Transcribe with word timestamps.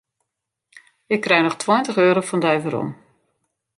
Ik 1.07 1.21
krij 1.21 1.41
noch 1.43 1.55
tweintich 1.63 1.97
euro 2.03 2.21
fan 2.29 2.41
dy 2.45 2.55
werom. 2.63 2.89